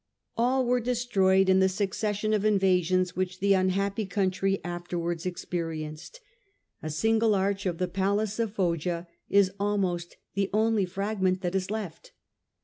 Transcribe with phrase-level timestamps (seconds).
[0.35, 6.21] All were destroyed in the succession of invasions which the unhappy country afterwards experienced:
[6.81, 11.69] a single arch of the Palace of Foggia is almost the only fragment that is
[11.69, 12.13] left.